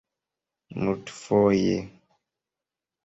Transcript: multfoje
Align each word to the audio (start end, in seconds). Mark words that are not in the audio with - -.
multfoje 0.81 1.77